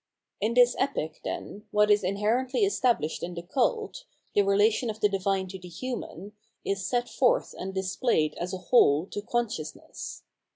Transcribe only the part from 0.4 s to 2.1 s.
this Epic, then, what is